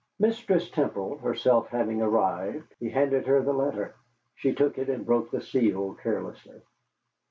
Mistress 0.17 0.67
Temple 0.71 1.19
herself 1.19 1.67
having 1.67 2.01
arrived, 2.01 2.73
he 2.79 2.89
handed 2.89 3.27
her 3.27 3.43
the 3.43 3.53
letter. 3.53 3.93
She 4.33 4.51
took 4.51 4.79
it, 4.79 4.89
and 4.89 5.05
broke 5.05 5.29
the 5.29 5.41
seal 5.41 5.93
carelessly. 5.93 6.59